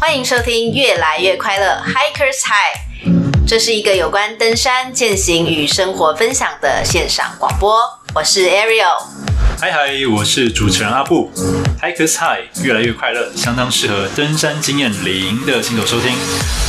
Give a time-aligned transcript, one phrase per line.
[0.00, 7.82] 欢迎收听《越来越快乐 Hikers High》，这是一个有关登山、践行与生活分享的线上广播。
[8.14, 9.27] 我是 Ariel。
[9.60, 11.32] 嗨嗨，我是主持人阿布
[11.82, 16.16] ，Hikers High 越来越快乐，相当适合登山经验零的新手收听。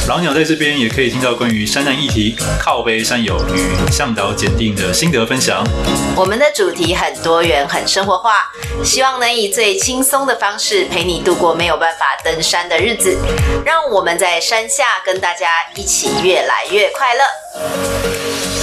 [0.07, 5.63] 老鸟在这边也可以听到关于山难议题、靠背山友与向导检定的心得分享。
[6.15, 8.51] 我们的主题很多元、很生活化，
[8.83, 13.15] 希望能以最轻松的方式陪你度过没有办法登山的日子。
[13.63, 18.58] 让我们在山下跟大家一起越来越快乐。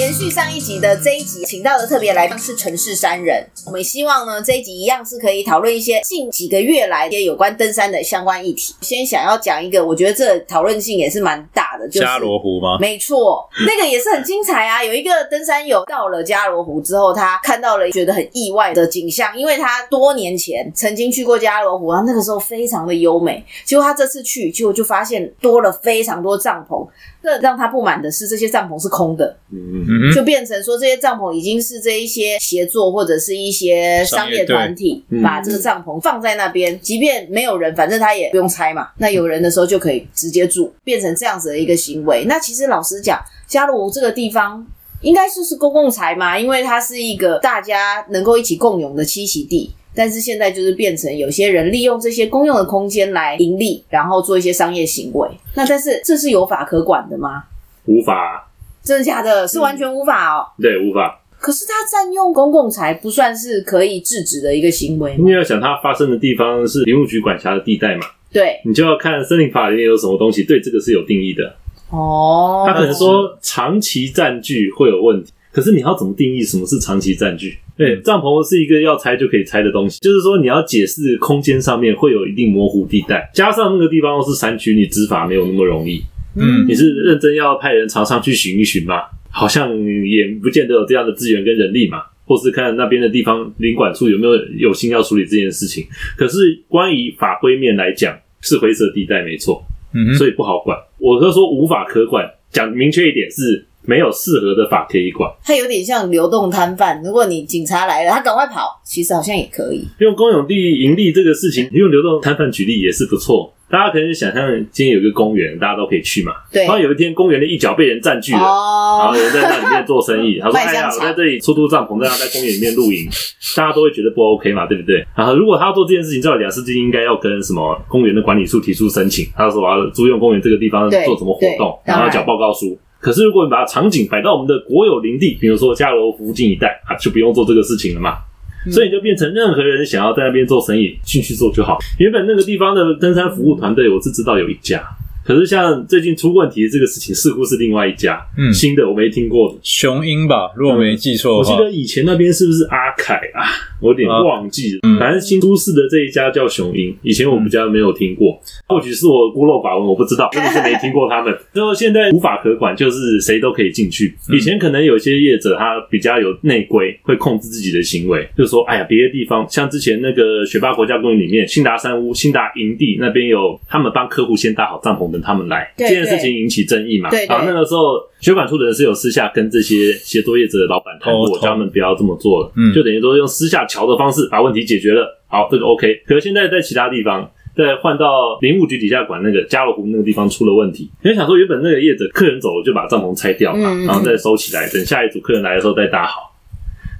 [0.00, 3.46] 延续上一集的这一集，请到的特别来宾是城市山人。
[3.66, 8.74] 我们希望呢，这一集一样是可以讨论一些近几个月来一些有关登山的相关议题。
[8.80, 12.78] 先想要讲一个，我觉得这讨论性也是蛮大的，就是加罗湖吗？
[12.80, 14.82] 没错，那个也是很精彩啊。
[14.82, 23.44] 有一个登山友到了加罗湖之后，他看到了觉得很意外的景象，因为他多年前曾经去过加罗湖，然后那个时候非常的优美。
[23.66, 26.88] 结果他这次去，结果就发现多了非常多帐篷。
[27.22, 38.88] 更让他不满的是，这些帐篷是空的，嗯，就变成说这些帐篷已经是这一些协作或者是一些商业团体把这个帐篷放在那边，即便没有人，反正他也不用拆嘛。
[38.98, 42.24] 那有人的时候就可以直接住，变成这样子的一个行为。
[42.26, 44.66] 那其实老实讲，加罗湖这个地方
[45.02, 49.72] 应该说是公共财嘛，因为它是一个大家能够一起共用的栖息地。
[49.94, 55.28] 但是现在就是变成有些人利用这些公用的空间来盈利，然后做一些商业行为。
[55.54, 57.44] 那但是这是有法可管的吗？
[57.86, 58.48] 无法，
[58.82, 59.48] 真的假的？
[59.48, 60.46] 是完全无法哦。
[60.58, 61.20] 嗯、对，无法。
[61.38, 65.24] 可是他占用公共财，不算是可以制止的一个行为吗？
[65.24, 68.06] 你要想，它发生的地方是林务局管辖的地带嘛？
[68.30, 71.56] 对，你就要看森林法里面有什么东西对这个是有定义的。
[71.88, 77.58] 哦，他可能说长期占据会有问题，可是你要怎么定义什么是长期占据？
[77.80, 86.02] 对，帐篷是一个要拆就可以拆的东西，就是说你要解释空间上面会有一定模糊地带，加上那个地方又是山区，你执法没有那么容易。
[86.36, 89.04] 嗯，你是认真要派人常常去巡一巡吗？
[89.30, 89.74] 好像
[90.04, 95.86] 也不见得有这样的资源跟人力嘛，或是看那边的地方领管处有没有有心要处理这件事情。
[96.18, 96.36] 可是
[96.68, 99.64] 关于法规面来讲，是灰色地带没错，
[99.94, 100.76] 嗯，所以不好管。
[100.98, 103.64] 我是说无法可管，讲明确一点是。
[103.90, 107.02] 没有适合的法可以管，它有点像流动摊贩。
[107.02, 109.84] 如果你警察来了，他赶快跑，其实好像也可以。
[109.98, 113.52] 用公有地盈利这个事情，用流动摊贩举例也是不错。
[113.68, 116.32] 大家可以想象，今天有一个公园，大家都可以去嘛。
[116.52, 116.62] 对。
[116.62, 120.38] 然后有一天，公园的一角被人占据了，哦、然后有人在那里面做生意。
[120.42, 123.08] 他说：“哎呀，我在这里出租帐篷，在在公园里面露营，
[123.56, 129.26] 大家都会觉得不 OK 嘛，对不对？”然后如果他要做这件事情，照理讲，是不是应该要跟什么公园的管理处提出申请？
[129.36, 138.18] 他说：“我要租用公园这个地方做什么活动，然后要缴报告书。”可是，如果你把场景摆到我们的国有林地，比如说加罗湖附近一带啊，就不用做这个事情了嘛。
[138.66, 141.78] 嗯、所以你就变成任何人想要在那边做生意，进去做就好。
[141.98, 144.82] 原本那个地方的登山服务团队，我是知道有一家。
[145.24, 153.48] 可是像最近出问题的这个事情，似乎是另外一家，嗯，新的我没听过的雄鹰吧，如果没记错的话，我记得以前那边是不是阿凯啊？
[153.80, 161.36] 我有点忘记了，啊嗯、反正新都市的这一家叫雄鹰，以前我们家没有听过，嗯、或许是我孤陋寡闻，我不知道，真的是没听过他们。
[161.52, 164.16] 然后现在无法可管，就是谁都可以进去。
[164.32, 175.10] 以前可能有些业者他比较有内规，会控制自己的行为，就是说，哎呀，别的地方像之前那个学霸国家公园里面，新达山屋、新达营地那边有他们帮客户先搭好帐篷。
[175.10, 177.10] 等他们来，这件事情引起争议嘛？
[177.10, 185.18] 对，好，那个时候学管处的人是有私下跟这些协作业者的老板谈过，叫他们不要这么做了，嗯，就等于说用私下桥的方式把问题解决了。
[185.26, 186.02] 好，这个 OK。
[186.06, 196.28] 可是现在在其他地方，在换到林务局底下管那个加罗湖那个地方出了问题，因为想说原本那个业者客人走了就把帐篷拆掉嘛，然后再收起来，等下一组客人来的时候再搭好。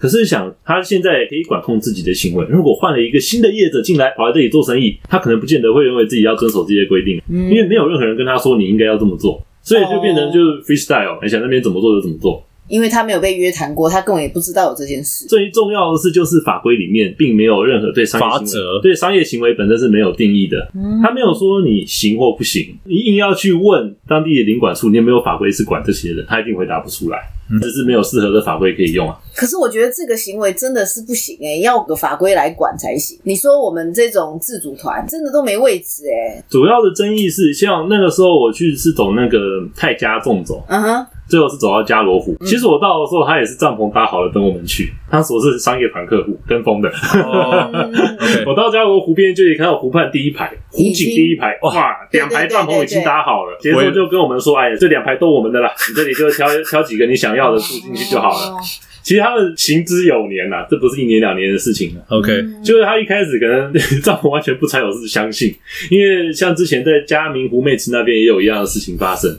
[0.01, 2.47] 可是想，他现在可以管控自己的行为。
[2.49, 12.43] 如果换了一个新的业者进来，跑来这里做生意，他可能不见得会认为自己要遵守这些规定，嗯，因为没有任何人跟他说你应该要这么做，所以就变成就是 freestyle，你想那边怎么做就怎么做。
[12.69, 15.27] 因为他没有被约谈过，他根本也不知道有这件事。
[15.27, 20.71] 最重要的是，就是法规里面并没有任何对商业行为，法则，对商业行为本身是没有定义的。
[20.77, 27.19] 嗯，他没有说你行或不行，你硬要去问当地的领管处，你有没有法规是管这些的，他一定回答不出来。
[27.61, 29.19] 只是没有适合的法规可以用啊。
[29.35, 33.19] 可是我觉得这个行为真的是不行哎、欸，要个法规来管才行。
[33.25, 36.45] 你说我们这种自主团真的都没位置哎、欸。
[36.49, 39.39] 主要的争议是，像那个时候我去是走那个
[39.75, 41.07] 泰家纵走，嗯哼。
[41.31, 44.93] 最后是走到加罗湖，其实我到的时候，他也是帐篷搭好了等我们去。
[45.09, 46.89] 他说是商业团客户跟风的。
[47.25, 47.71] 哦、
[48.47, 53.57] 我到加罗湖边就可以看到湖畔第一排、湖景第一排，哇，两排帐篷已经搭好了。
[53.61, 58.57] 结束就跟我们说，哎，这两排都我们的啦，你这里就挑 挑几个你想要的住进去就好了。
[59.03, 62.05] 其实他们行之有年呐、啊，这不是一年两年的事情了。
[62.09, 62.31] OK，
[62.63, 63.73] 就是他一开始可能
[64.05, 65.55] 帐篷完全不拆，我是相信，
[65.91, 69.35] 因为像之前在嘉明湖妹池那边也有一样的事情发生，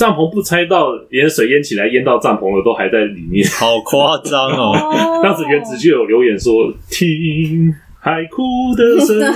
[0.00, 4.72] 帐篷不拆到连水淹起来淹到帐篷了都还在里面，好夸张哦！
[5.22, 7.70] 当时原子就有留言说听。
[8.02, 9.20] 海哭的声音，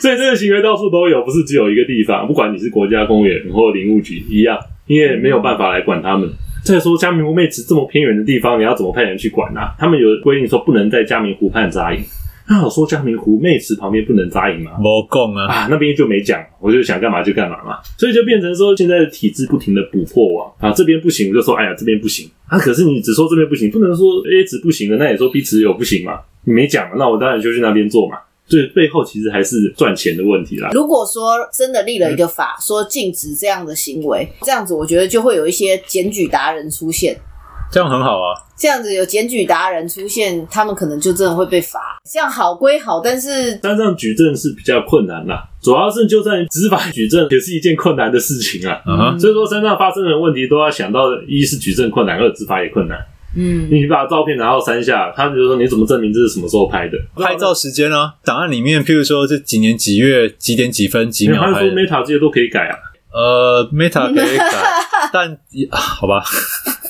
[0.00, 2.26] 所以这个行为到处都有，不是只有一个地方。
[2.26, 6.30] 不管你是国家公园或林务局一样，因为没有办法来管他们。
[6.64, 9.74] 再说嘉明湖妹子这么偏远的地方，你要怎么派人去管呢、啊？
[9.78, 12.00] 他们有规定说不能在嘉明湖畔扎营。
[12.50, 14.72] 那我说嘉明湖妹池旁边不能扎营吗？
[14.80, 28.16] 没讲啊，啊那边就没讲，我就想干嘛就干嘛嘛，所以就变成说现在的体制不停的补破网啊，这边不行我就说哎呀这边不行啊，可是你只说这边不行，不能说 A 值不行的，那也说 B 值有不行嘛，你没讲，那我当然就去那边做嘛，
[28.48, 30.70] 所以背后其实还是赚钱的问题啦。
[30.72, 37.16] 如果说真的立了一个法，嗯、说禁止这样的行为，这样子我觉得就会有一些检举达人出现。
[37.70, 38.34] 这样很好啊！
[38.58, 41.98] 这样子有检举达人出现，他们可能就真的会被罚。
[42.10, 45.48] 这样好归好，但是山上举证是比较困难啦。
[45.62, 48.80] 主要是就算执法举证，也是一件困难的事情啊。
[48.86, 52.98] 嗯哼，所以说山上发生的问题都要想到，一是举证困难，二执法也困难。
[53.36, 56.98] 嗯，你把照片拿到山下，他们就说你怎么证明这是什么时候拍的？
[57.14, 61.54] 拍照时间啊，档案里面，譬如说这几年几月几点几分几秒拍的。
[61.54, 62.76] 他说 Meta 这些都可以改啊。
[63.12, 64.46] 呃，Meta 可以改，
[65.12, 65.38] 但
[65.70, 66.22] 好吧。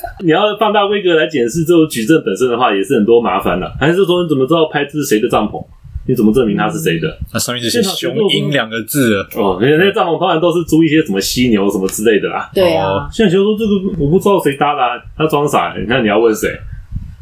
[0.23, 3.71] 你要放大规格来检视这种举证本身的话，也是很多麻烦的。
[3.79, 5.63] 还是说你怎么知道拍这是谁的帐篷？
[6.07, 7.15] 你怎么证明他是谁的？
[7.31, 9.59] 那上面就写“雄鹰”两个字哦。
[9.61, 12.49] 那那些帐篷当然都是租一些什么犀牛什么之类的啦。
[12.53, 13.07] 对啊。
[13.11, 15.75] 现在就说这个我不知道谁搭的，啊，他装傻。
[15.79, 16.49] 你看你要问谁？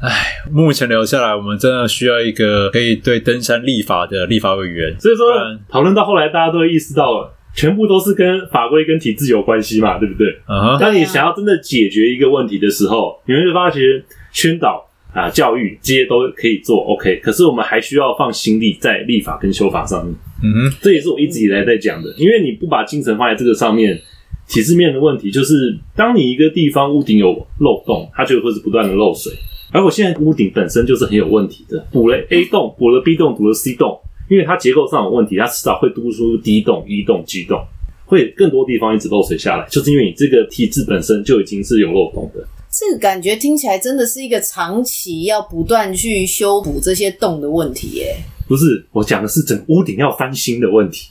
[0.02, 0.10] 唉，
[0.50, 4.96] 目前留下来，我们真的需要一个可以对登山立法的立法委员。
[4.98, 5.28] 所以说，
[5.68, 7.36] 讨论到后来，大家都会意识到了。
[7.60, 10.30] 全部都是跟法规跟体制有关系嘛，对不对？
[10.46, 14.02] 啊、uh，当.你想要真的解决一个问题的时候，你会发觉
[14.32, 17.18] 宣导啊、教育这些都可以做，OK。
[17.18, 20.16] 可是我们还需要放心力在立法跟修法上面。
[20.42, 20.78] 嗯哼、uh，huh.
[20.82, 24.00] 这也是我一直以来在讲的，因为你不把精神放在这个上面，
[24.48, 29.34] 体制面的问题就是，当你一个地方屋顶有漏洞，它就会是不断的漏水。
[29.74, 34.00] 而我现在屋顶本身就是很有问题的，补了 A 栋，补了 B 栋，补了 C 洞。
[34.30, 37.66] 因为它结构上有问题，它迟早会突出 D 洞、一洞、G 洞，
[38.06, 42.46] 会更多地方一直漏水下来，就是因为你这个体制本身就已经是有漏洞的。
[42.72, 48.16] 这个感觉听起来真的是一个长期要不断去修补这些洞的问题耶。
[48.48, 51.10] 不是，我讲的是整屋顶要翻新的问题。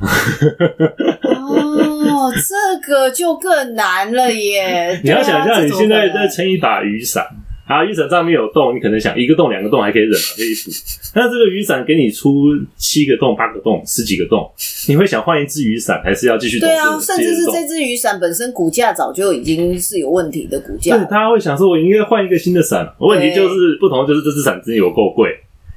[0.00, 4.98] 哦，这个就更难了耶！
[5.04, 7.26] 你要想象你现在在撑一把雨伞。
[7.70, 10.72] 啊，雨伞上面有洞，你可能想一个洞、两个洞还可以忍，可以补。
[11.14, 14.50] 但是这个雨伞给你出七个洞、八个洞、十几个洞，
[14.88, 16.58] 你会想换一只雨伞，还是要继续？
[16.58, 20.96] 对啊，甚至是这只雨伞本身骨架早就已经是有问题的骨架。
[20.96, 22.92] 对，他会想说，我应该换一个新的伞。
[22.98, 25.30] 问题就是不同，就是这只伞真的有够贵。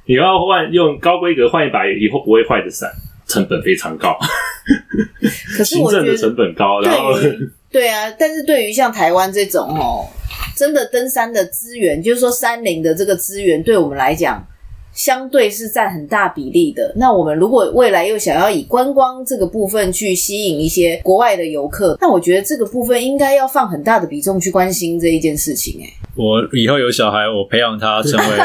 [0.06, 2.90] 你要换用高规格换一把以后不会坏的伞，
[3.28, 4.18] 成本非常高。
[5.56, 7.12] 可是我觉得行政的成本高，然后
[7.70, 10.04] 对啊，但是对于像台湾这种哦。
[10.56, 14.46] 真的登山的资源，就是说山林的这个资源，对我们来讲，
[14.92, 16.92] 相对是占很大比例的。
[16.96, 25.80] 那我们如果未来又想要以观光这个部分去吸引一些国外的游客，那我觉得这个部分应该要放很大的比重去关心这一件事情。
[25.82, 28.38] 哎，我以后有小孩，我培养他成为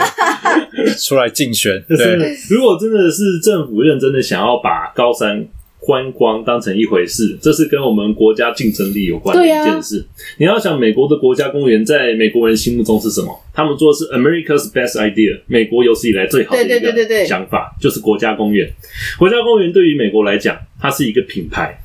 [0.98, 1.80] 出来竞选。
[1.88, 5.48] 对，如果真的是政府认真的想要把高山。
[5.90, 9.98] 观光当成一回事，这是跟我们国家竞争力有关的一件事。
[10.02, 10.06] 啊、
[10.38, 13.36] 你要想，美国的国家公园在美国人心目中是什么？
[13.52, 18.69] 他们做的是 America's Best Idea，美国有史以来最好的一个想法，就是国家公园。
[19.18, 21.76] 国家公园对于美国来讲，它是一个品牌，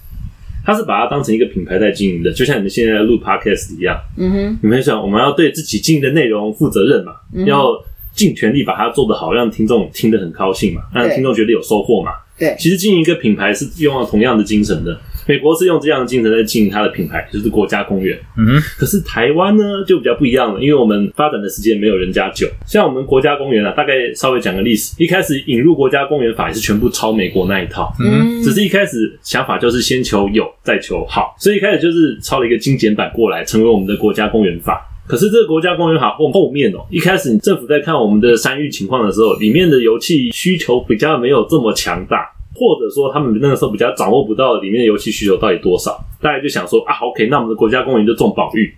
[0.67, 3.99] 它是把它当成一个品牌在经营的，就像你们现在录 Podcast 一样。
[4.19, 7.15] 嗯哼，你们想，我们要对自己经营的内容负责任嘛？
[7.35, 7.73] 嗯、要
[8.15, 12.13] 尽全力把它做得好，让听众听得很高兴嘛，让听众觉得有收获嘛。
[12.39, 14.99] 对，其实经营一个品牌是用了同样的精神的。
[15.27, 18.19] 美国是用这样的精神在经营它的品牌，就是国家公园。
[18.37, 18.63] 嗯哼。
[18.77, 22.47] 可是台湾呢，就比较不一样了，因为我们发展的时间没有人家久。
[22.67, 27.91] 像我们国家公园啊，大概稍微讲个历史，一开始引入国家公园法也是全部抄美国那一套。
[27.99, 28.43] 嗯。
[28.43, 34.87] 只是一开始想法就是先求有，再求好，所以一开始就是抄了一个精简版过来，成为我们的国家公园法。
[35.07, 48.73] 可是这个国家公园法后后面哦，一开始你政府在看我们的山域情况的时候，里面的油气需求比较没有这么强大，或者说他们那个时候比较掌握不到里面的油气需求到底多少，大家就想说啊，OK，那我们的国家公园就种保育。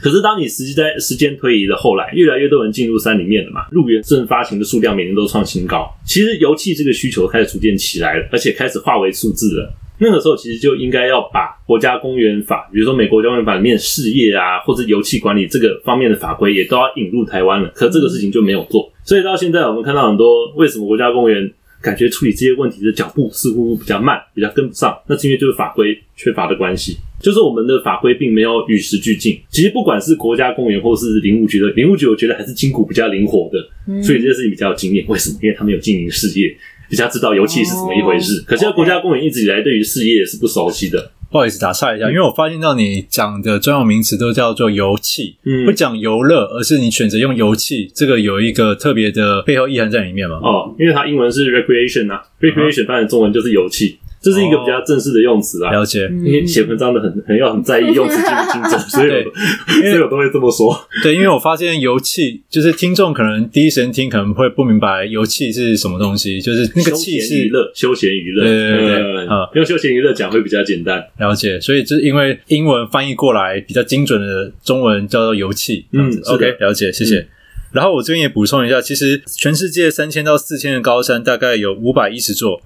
[0.00, 9.74] 可是当你实际在时间推移的后来，越来越多人进入山里面了嘛，入园证发行的数量每年都创新高，其实油气这个需求开始逐渐起来了，而且开始化为数字了。
[9.98, 17.68] 那个时候其实就应该要把国家公园法，比如说美国国家公园法里面的事业啊，或者油气管理这个方面的法规，也都要引入台湾了。
[17.74, 21.50] 可这个事情就没有做，所以到现在我们看到很多为什么国家公园
[21.82, 29.38] 感觉处理这些问题的脚步似乎比较慢，比较跟不上，那是因为就是法规缺乏的关系，就是我们的法规并没有与时俱进。
[29.48, 35.04] 其实不管是国家公园或是林务局的林务局，我觉得还是筋骨比较灵活的，所以这件事情比较有经验。
[35.08, 35.38] 为什么？
[35.42, 36.56] 因为他们有经营事业。
[36.88, 41.10] 比较知道油气是怎么一回事，可是国家公园一直以来对于事业也是不熟悉的。
[41.30, 50.38] 不好意思，打岔一下，因为我发现到你讲的专有名词都叫做油气，嗯，不讲游乐，而是你选择用油气，这个有一个特别的背后意涵在里面吗？
[50.42, 53.98] 哦，因为它英文是 recreation 啊，recreation 翻成中文就是油气。
[54.20, 56.10] 这是一个比较正式的用词啦，了解。
[56.24, 59.10] 因为写文章的很很要很在意用词精不精准， 所以
[59.90, 60.76] 所以我都会这么说。
[61.02, 68.42] 对，因为我发现油气就是听众可能第一时间听可能会不明白油气是什么东西，就是那个气是娱乐、休闲娱乐。
[68.42, 71.02] 对对对，啊，用休闲娱乐讲会比较简单。
[71.18, 75.86] 了解，所以就是因为英文翻译过来比较精准的中文叫做油气。
[75.92, 77.28] 嗯，OK，了解，谢谢。
[77.70, 82.60] 然后我这边也补充一下，其实全世界三千到四千的高山大概有五百一十座。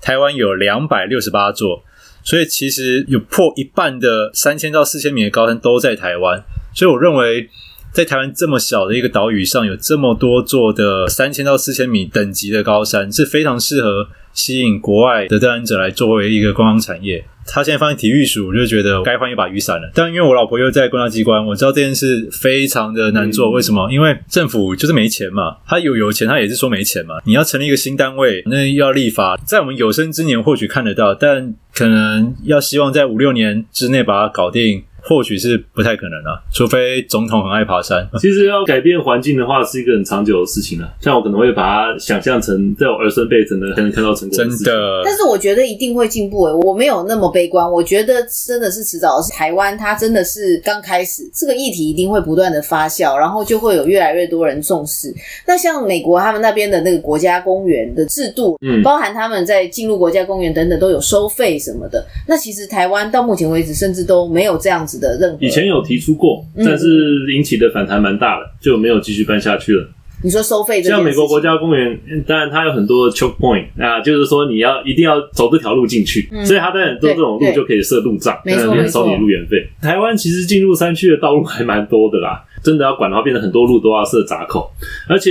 [0.00, 1.84] 台湾有两百六十八座，
[2.22, 6.42] 所以其实有破一半的三千到四千米的高山都在台湾。
[6.74, 7.48] 所以我认为，
[7.92, 17.24] 在台湾这么小的一个岛屿上，有这么多座的三千到四千米等级的高山，是非常适合吸引国外的登山者来作为一个观光产业。
[17.50, 19.90] 他现在放在体育署，我就觉得该换一把雨伞了。
[19.94, 23.50] 但因为我老婆又在公家机关，我知道这件事非常的难做。
[23.50, 23.90] 为什么？
[23.90, 25.56] 因为政府就是没钱嘛。
[25.66, 27.14] 他有有钱，他也是说没钱嘛。
[27.24, 34.84] 你要成立一个新单位，那要立法，在我们有生之年或许看得到，但可能要希望在五六年之内把它搞定。
[35.08, 38.06] 或许是不太可能啊，除非总统很爱爬山。
[38.20, 40.88] 其实要改变环境的话，是一个很长久的事情啊。
[41.00, 44.44] 像我可能会把它想象成在我儿孙辈真的才能看到成功的。
[44.44, 47.70] 真的，但是我觉得一定会进步诶、欸，我没有那么悲观。
[47.70, 48.14] 我觉得
[48.46, 49.32] 真的是迟早的事。
[49.32, 55.14] 台湾它真的是刚开始，这个议题一定会不断的发酵，然后就会有越来越多人重视。
[55.46, 62.04] 那像美国他们那边的那个国家公园的制度，嗯，包含他们在进入国家公园等等都有收费什么的。
[62.26, 64.97] 那其实台湾到目前为止，甚至都没有这样子。
[64.98, 66.86] 的任何以前有提出过，但是
[67.34, 69.88] 引起的反弹蛮大的，就没有继续办下去了。
[70.20, 79.64] 你说收费，像美国国家公园，当然它有很多 choke point 啊，就是说你要一定要走这条路进去，嗯、所以它当然做这种路就可以设路障，没错，收你入园费。
[79.80, 84.68] 台湾其实进入山区的道路还蛮多的啦，真的要管的话，变成很多路都要设闸口，
[85.08, 85.30] 而且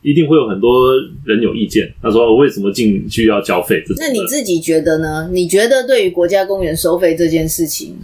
[0.00, 0.92] 一定会有很多
[1.24, 1.92] 人有意见。
[2.00, 3.82] 他说为什么进去要交费？
[3.98, 5.28] 那你自己觉得呢？
[5.32, 7.96] 你觉得对于国家公园收费这件事情？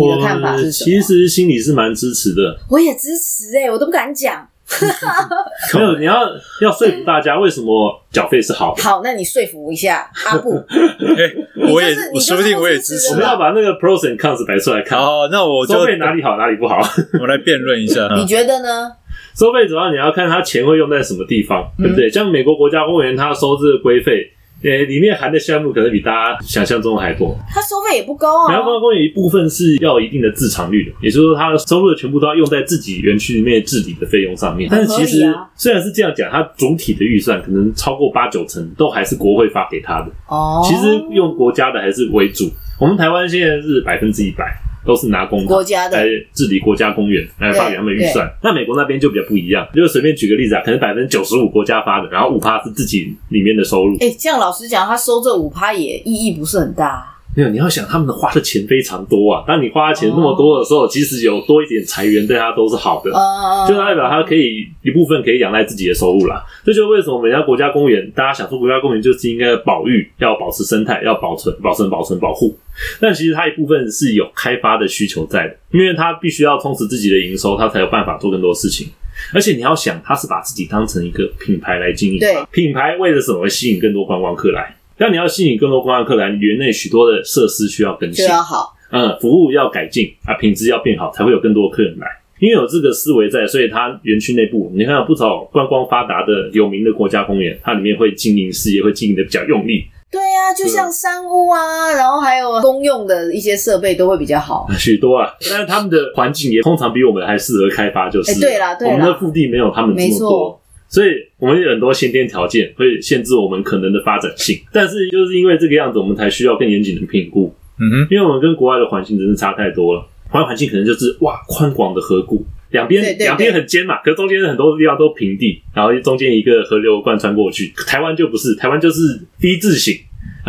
[0.00, 0.90] 你的看法是什么？
[0.90, 2.58] 其实心里是蛮支持的。
[2.68, 4.46] 我也支持哎、欸，我都不敢讲。
[5.74, 6.14] 没有，你要
[6.60, 8.80] 要说服大家为什么缴费是好的。
[8.84, 10.52] 好，那你说服一下阿布。
[10.52, 11.36] 欸、
[11.72, 13.10] 我也，我说不定我也支持。
[13.10, 14.96] 我们要把那个 pros and cons 摆出来看。
[14.96, 16.80] 哦，那我就收费哪里好，哪里不好，
[17.20, 18.08] 我来辩论一下。
[18.14, 18.92] 你觉得呢？
[19.36, 22.08] 收费主要你要看他钱会用在什么地方，嗯、对不对？
[22.08, 24.30] 像美国国家公务员，他收这个规费。
[24.62, 27.34] 呃，里面含的项目可能比大家想象中还多。
[27.48, 28.52] 它收费也不高啊。
[28.52, 34.68] 然后国家公园有一部分是要一定的自偿率的，也就是说，它的收入的全部都要用在自己园区里面治理的费用上面。
[34.70, 40.12] 但是其实虽然是这样讲，它总体的预算可能超过八九成都还是国会发给他的。
[40.28, 40.62] 哦。
[40.64, 42.50] 其实用国家的还是为主。
[42.78, 44.44] 我们台湾现在是百分之一百。
[44.86, 48.30] 都是拿公国家的来治理国家公园，来发给他们预算。
[48.42, 53.94] 那美国那边就比较不一样，就是随便举个例子啊，可能百分之九十五国家发的，然后五趴是自己里面的收入。
[53.96, 57.09] 哎、欸，这样老实讲，他收这五趴也意义不是很大。
[57.36, 59.44] 没有，你要想他们的花的钱非常多啊。
[59.46, 63.10] 当你花的钱那么多的时候，即使有多一点裁员，对他都是好的。
[63.12, 66.44] 哦，就代表他可以一部分可以仰赖自己的收入啦。
[66.64, 72.58] 这就是为什么我们家国家公园，大家想说国家公园就是应该保育，要保持生态，要保存、保存、保存、保护。
[73.00, 78.88] 但其实它一部分是有开发的需求在的，因为它必须要充实自己的营收，它才有办法做更多事情。
[79.32, 82.18] 而且你要想，它是把自己当成一个品牌来经营。
[82.18, 84.74] 对，品牌为了什么会吸引更多观光客来？
[85.00, 92.06] 但你要吸引更多观光客来，园内许多的设施需要更新，要好，嗯，服务要改进啊，品质要变好，才会有更多的客人来。
[92.38, 99.86] 因为有这个思维在，所以它园区内部，你看有不少观光发达的有名的国家公园，它里面会经营事业，会经营的比较用力。
[100.10, 105.30] 对呀、啊，就像山屋啊，然后还有公用的一些设备都会比较好， 许多啊。
[105.48, 108.40] 但是他们的环境也通常比我们还适合开发，就是。
[108.40, 110.59] 对啦，对啦，我们的腹地没有他们这么多。
[110.90, 117.54] 所以，我们有很多先天条件会限制我们可能的发展性，但是就是因为这个样子，我们才需要更严谨的评估。
[117.78, 120.04] 嗯哼，因为我们跟国外的环境真是差太多了。
[120.28, 127.72] 国外环境可能就是哇，宽广的河谷，两边两边很尖嘛，可是中间很多地方都平地，然后中间一个河流贯穿过去。
[127.86, 129.94] 台湾就不是，台湾就是 V 字形。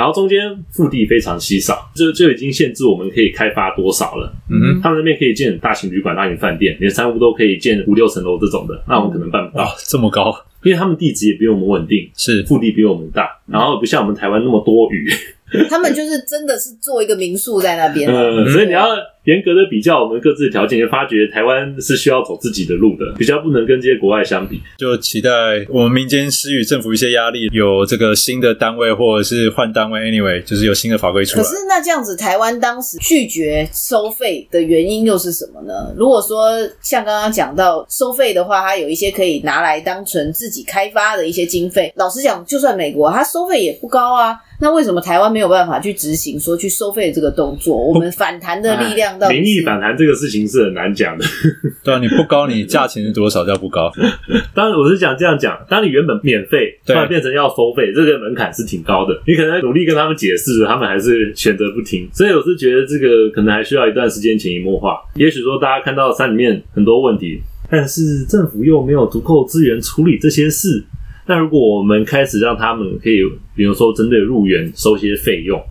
[0.02, 0.40] 然后中间
[0.72, 4.34] 腹地非常稀少，就就已经限制我们可以开发多少了。
[4.50, 9.64] 嗯，他们那边可以建大型旅馆、大型饭店，连三屋都可以建五六层楼这种的，那我们可能办不到。
[9.64, 15.08] 哇，这么高，因为他们地址也比我们稳定，是腹地比我们大，然后不像我们台湾那么多雨。
[15.70, 18.88] 他们就是真的是做一个民宿在那边，嗯，所以你要
[19.26, 24.60] 严格的比较我们各自的条件，就发觉台湾是需要走自己的路的，比较不能跟这些国外相比。
[24.78, 25.30] 就期待
[25.70, 31.44] 我们民间施予政府一些压力，有这个新的单位或者是换单位，anyway，就是有新的法规出来。
[31.44, 35.94] 可是那这样子，台湾当时拒绝收费的原因又是什么呢？
[35.96, 41.94] 如果说像刚刚讲到收费的话，它有一些可以拿来当成自己开发的一些经费。
[41.96, 44.36] 老实讲，就算美国它收费也不高啊。
[44.64, 47.76] 那为什么台湾没有办法去执行说去收费这个动作？
[47.76, 49.30] 我们反弹的力量到？
[49.30, 51.24] 民意反弹这个事情是很难讲的。
[51.86, 53.92] 对啊，你不高，你价钱是多少叫不高？
[54.56, 59.22] 当然，我是想这样讲，当你原本免费，突然变成要收费，这个门槛是挺高的。
[59.28, 62.10] 你可能努力跟他们解释，他们还是选择不听。
[62.12, 65.00] 所以我是觉得这个可能还需要一段时间潜移默化。
[65.16, 70.84] 也许说大家看到山里面很多问题，但是政府又没有足够资源处理这些事。
[71.28, 73.22] 那如果我们开始让他们可以，
[73.56, 75.62] 比如说针对入园收些费用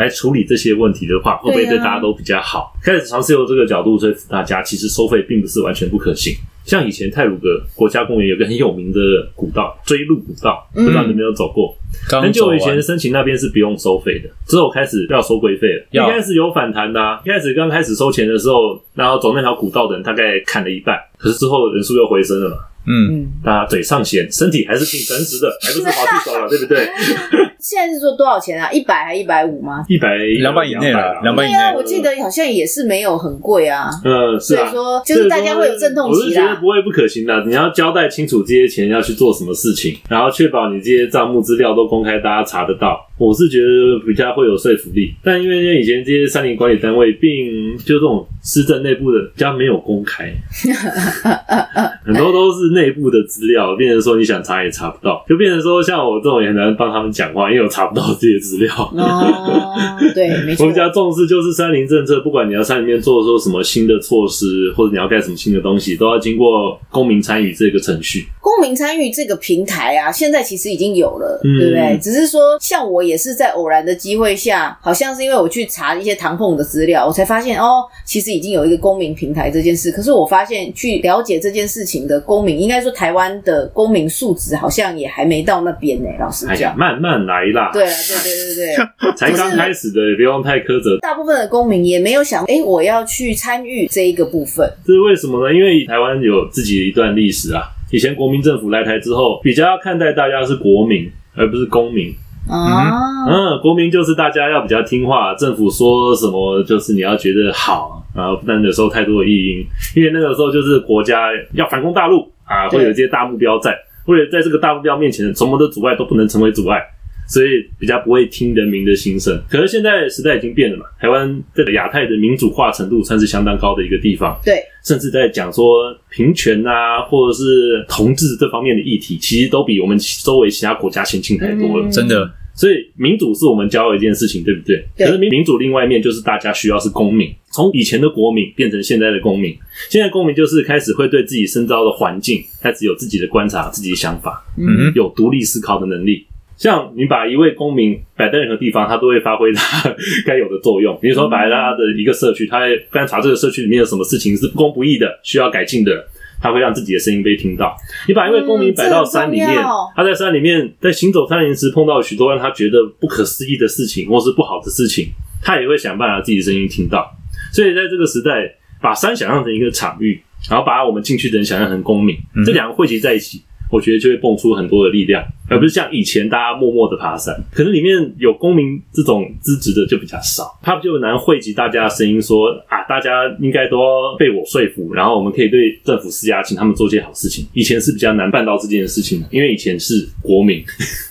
[0.00, 2.72] 来处理这些问题的话，会不会对大家都比较好？
[2.82, 6.34] 开始尝试用这个角度说服大家，其实收费并不是完全不可行。
[6.64, 9.00] 像以前泰鲁格国家公园有个很有名的
[9.34, 11.74] 古道——追鹿古道，不知道你有没有走过？
[12.08, 15.84] 很久以前申请那边是不用收费的，之后开始要收规费了。
[15.90, 22.56] 一开始有反弹的啊，一开始刚开始收钱的时候，然后走那条古道的人大概砍了一半，可是之后人数又回升了嘛。
[22.86, 26.88] 嗯，大家嘴上闲，身体还是挺诚实的，还不是跑去手了，对不对？
[27.60, 28.72] 现在是说多少钱啊？
[28.72, 29.84] 一百还一百五吗？
[29.86, 31.52] 一百两百以内了，两百以内。
[31.52, 33.90] 对啊，我记得好像也是没有很贵啊。
[34.02, 34.62] 嗯，是啊。
[34.62, 36.24] 所以说，就是大家会有阵痛期啦。
[36.24, 43.06] 我是觉得不会不可行的，你要交代清楚这些钱要去做什么事情，然后确保你这些账目资料都公开，大家查得到。
[43.20, 50.32] 我是觉得比较会有说服力，但因为以前这些山林管理单位并就这种市政内部的比较没有公开，
[52.02, 58.74] 很多都是内部的资料，变成说你想查也查不到，就变成说像我这种也很难帮他们讲话，因为我查不到这些资料。
[58.74, 59.76] 哦，
[60.14, 60.64] 对， 没错。
[60.64, 68.24] 我比较重视就是山林政策，不管你要山里面做说什么新的措施，或者你要盖什么新的东西，都要经过公民参与这个程序。
[68.40, 71.98] 公民参与这个平台啊，现在其实已经有了，嗯、对不对？
[72.00, 73.04] 只是说像我。
[73.09, 79.90] 也是在偶然的机会下，好像是因为我去查一些唐凤的资料，我才发现哦，其实已经有一个公民平台这件事。
[79.90, 86.08] 可是我发现去了解这件事情的公民，应该说台湾的公民素质好像也还没到那边呢。
[86.18, 87.70] 老师讲，哎呀，慢慢来啦。
[87.72, 90.98] 对啊，对对对对， 才刚开始的，也不用太苛责。
[91.00, 94.68] 大部分的公民也没有想，哎，我要去参与这一个部分。
[94.84, 95.54] 这是为什么呢？
[95.54, 97.62] 因为台湾有自己的一段历史啊。
[97.92, 102.14] 以前国民政府来台之后，比较要看待大家是国民，而不是公民。
[102.48, 116.82] 啊，嗯，国民就是大家要比较听话，政府说什么就是你要觉得好，然后不能有时候太多的异音，因为那个时候就是国家要反攻大陆啊，会有一些大目标在，或者在这个大目标面前，什么的阻碍都不能成为阻碍，
[117.30, 119.40] 所以比较不会听人民的心声。
[119.48, 132.28] 可是现在时代已经变了嘛，台湾这个亚太的民主化程度算是相当高的一个地方，对，甚至在讲说平权啊，或者是同志这方面的议题，其实都比我们周围其他国家先进太多了，嗯、真的。
[132.52, 134.84] 所以民主是我们骄傲一件事情，对不对？
[134.94, 135.06] 对。
[135.06, 139.56] 可是民民主另外一面就是大家需要是公民，从以前的国民变成现在的公民。
[139.88, 146.26] 现在公民就是开始会对自己身遭的环境开始有自己的观察、自己的想法，嗯，有独立思考的能力。
[146.60, 149.88] 像你把一位公民摆在任何地方，他都会发挥他
[150.26, 150.96] 该有的作用。
[151.00, 156.06] 比如说摆在他的一个社区，他会观察这个社区里面有什么事情是不公不义的，需要改进的。
[156.42, 157.76] 他会让自己的声音被听到。
[158.08, 165.08] 你把一位公民摆到山里面，嗯、他在山里面在行走山林时碰到许多让他觉得不可思议的事情，或是不好的事情，
[165.42, 167.10] 他也会想办法自己的声音听到。
[167.52, 175.24] 所以在这个时代，把山想象成一个场域，然后把我们进去的人想象成公民，嗯、这两个汇集在一起，我觉得就会蹦出很多的力量。
[175.48, 183.76] 而不是像以前大家默默的爬山，可能里面有公民这种资质的就比较少，他就难汇集大家的声音说，说啊，大家应该都
[184.16, 187.44] 被我说服，然后我们可以对政府施压，请他们做些好事情。
[187.52, 190.62] 以前是比较难办到这件事情的，因为以前是国民，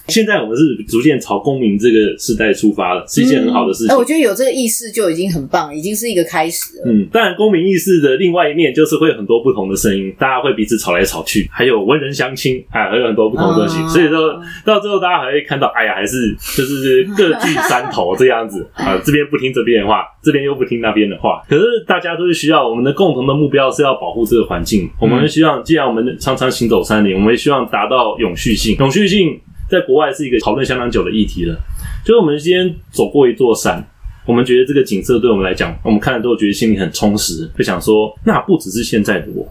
[0.09, 3.93] 现在我们是逐渐朝公民这个时代出发了，是一件很好的事情。
[3.93, 6.83] 哎、嗯，我觉得有这个意识就已经很棒，已经是一个开始了。
[6.87, 14.39] 嗯，当然公民意识的另外一面就是会有很多不同的声音，大家会彼此吵来吵去，还有文人相亲，啊，还有很多不同的东西，啊、所以说。
[14.65, 21.41] 到最后，大家还会看到，哎呀，还是就是各据山头这样子 啊，这边不听这边的话，这边又不听那边的话。
[21.47, 24.89] 可是大家都是需要我们的共同的目标是要保护这个环境。
[24.99, 28.75] 我们希望，既然我们常常行走山林，我们希望达到永续性。
[28.77, 29.39] 永续性
[29.69, 31.55] 在国外是一个讨论相当久的议题了。
[32.03, 33.86] 就是我们今天走过一座山，
[34.25, 39.47] 我们觉得这个景色对我们来讲，我们看了之后觉得心里很充实，会想说，那不只是现在的我。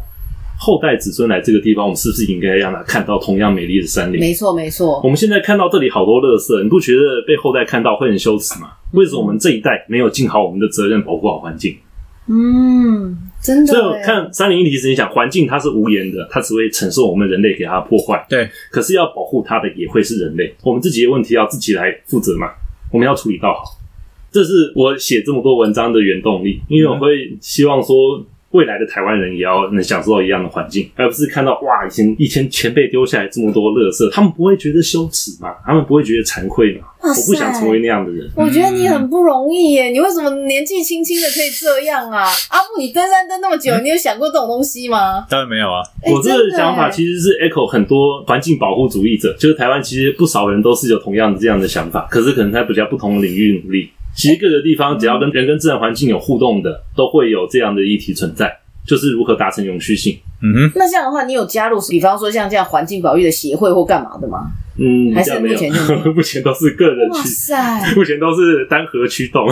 [0.61, 4.19] 后代子孙来这个地方，我们是不是应该让他看到同样美丽的山林？
[4.19, 5.01] 没错，没错。
[5.05, 8.73] 我们现在看到这里好多垃圾，你不觉得被后代看到会很羞耻吗？
[8.93, 11.77] 为什么我们这一代没有尽好我们的责任，保护好环境？
[12.27, 13.73] 嗯，真的。
[13.73, 18.25] 所以我看三林议题时，你想环境它是无言的，它只会承受我们人类给它的破坏。
[18.29, 22.51] 对，可是要保护它的也会是人类，我们自己的问题要自己来负责嘛。
[22.93, 23.63] 我们要处理到好，
[24.31, 28.25] 这是我写这么多文章的原动力，因为我会希望说。
[28.53, 35.55] 未来的台湾人也要能享受到一样的环境，而不是看到哇，以前以前前辈丢下来这么多垃圾，他们不会觉得羞耻吗？
[35.67, 36.87] 他们不会觉得惭愧吗？
[37.11, 38.29] 我不想成为那样的人。
[38.37, 42.25] 我觉得你很不容易耶，你为什么年纪轻轻的可以这样啊？
[42.51, 45.27] 阿布，你登山登那么久，你有想过这种东西吗？
[45.29, 45.83] 当然没有啊。
[46.11, 53.91] 我这个想法其实是 echo 很多环境保护主义者，就是台湾其实不少人都是有同样的这样的想法，可是可能在比较不同的领域努力。
[54.17, 58.53] 其实各个地方只要跟人跟自然环境有互动的，都会有这样的议题存在，
[58.85, 60.19] 就是如何达成永续性。
[60.43, 64.51] 嗯哼，那这样的话，你有加入，比方说像这样环境保育的协会或干嘛的吗？
[64.81, 65.79] 嗯，还是目前就
[66.15, 69.45] 目前都是个人区，哇塞， 目前都是单核驱动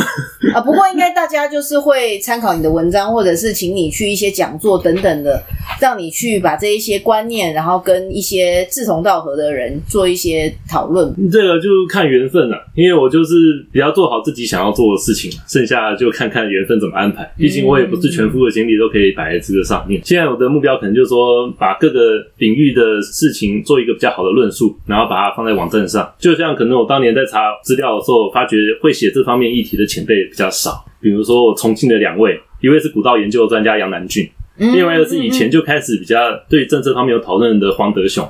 [0.54, 0.60] 啊。
[0.60, 5.42] 不过应该大家就是会参考你的文章，或者是请你去一些讲座等等的，
[5.80, 11.12] 让你去把这一些观念，然后跟一些志同道合的人做一些讨论。
[11.32, 13.34] 这个就看缘分了，因为我就是
[13.72, 17.28] 比较做好自己想要做的事情，剩下就看看缘分怎么安排。
[17.36, 20.00] 毕竟我也不是全副的精力都可以摆在这个上面。
[20.04, 25.15] 现在我的目标可能就是说，把各个领域的事情做一个比较好的论述，然后把。
[25.16, 30.84] 把它放在网站上，就像可能我当年在查资料的时候，发觉会写这方面议题的前辈比较少。
[31.00, 36.18] 比如说我重庆的两位，一位是古道研究专家杨南俊，另外一个是以前就开始比较
[36.50, 38.28] 对政策方面有讨论的黄德雄。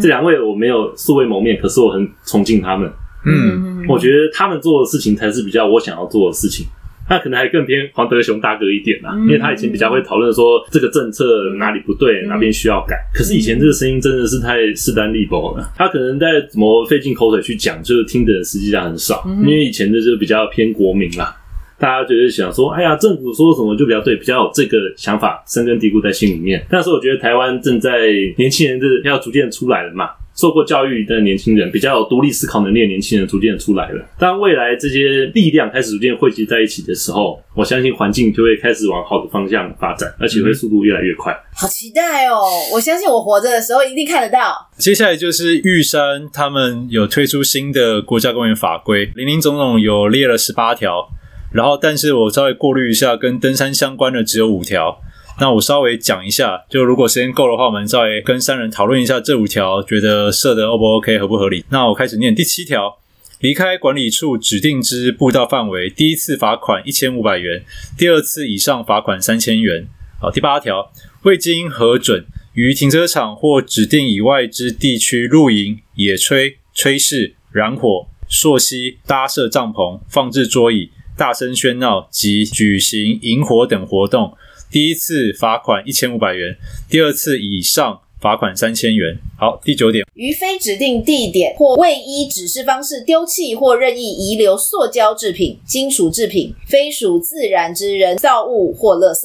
[0.00, 2.88] 这两位我没有素未谋面，可是我很崇敬他们。
[3.26, 6.68] 嗯，我觉得他们做的事情才是比较我想要做的事情。
[7.08, 11.24] 他可能还更偏黄德雄大哥一点啦，因为他以前比较会讨论说这个政策
[11.56, 12.96] 哪里不对，哪边需要改。
[13.14, 19.24] 可是以前这个声音真的是太势单力薄了，他可能在怎么费尽口水去讲，就是听的人实际上很少。
[19.40, 21.34] 因为以前的就比较偏国民啦，
[21.78, 26.64] 大家觉得想说，哎呀，政府说什么就比较对，比较有这个想法深根蒂固在心里面。
[26.68, 30.10] 但是我觉得台湾正在年轻人的要逐渐出来了嘛。
[30.38, 34.08] 受过教育的年轻人，比较有独立思考能力的年轻人，逐渐出来了。
[34.20, 41.36] 当未来这些力量开始逐渐汇集在一起的时候，我相信环境就会开始往好的方向发展，而且会速度越来越快。
[41.56, 42.38] 好期待哦！
[42.72, 44.70] 我相信我活着的时候一定看得到。
[44.76, 51.08] 接下来就是玉山，他们有推出新的国家公园法规，林林总总有列了十八条，
[51.52, 55.00] 然后但是我稍微过滤一下，跟登山相关的只有五条。
[55.40, 61.64] 那我稍微讲一下，就如果时间够的话，我们稍微跟三人讨论一下这五条，觉得设的 O 不 OK，合不合理？
[61.70, 62.98] 那我开始念第七条：
[63.38, 67.62] 离开管理处指定之步道范围，第一次罚款一千五百元，
[67.96, 69.86] 第二次以上罚款三千元。
[70.20, 70.90] 好，第八条：
[71.22, 84.36] 未经核准于停车场或指定以外之地区露营、野炊、炊事、燃火、溯溪、搭设帐篷、放置桌椅、大声喧闹及举行营火等活动。
[84.70, 86.54] 第一次罚款一千五百元，
[86.90, 89.16] 第二次以上罚款三千元。
[89.38, 99.22] 好，第九点，于非指定地点或未依指示方式丢弃或任意遗留塑胶制品、金属制品、非属自然之人造物或垃圾，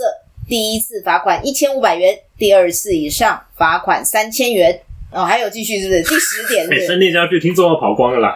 [0.48, 4.80] 第一次罚款一千五百元，第二次以上罚款三千元。
[5.12, 6.02] 哦，还有继续是不是？
[6.04, 8.36] 第十点是， 是，三念下去，听众要跑光了啦。